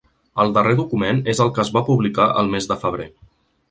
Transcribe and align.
El 0.43 0.53
darrer 0.55 0.73
document 0.79 1.21
és 1.35 1.43
el 1.47 1.53
que 1.59 1.63
es 1.67 1.71
va 1.79 1.87
publicar 1.93 2.29
el 2.43 2.53
mes 2.57 2.73
de 2.75 2.83
febrer. 2.85 3.13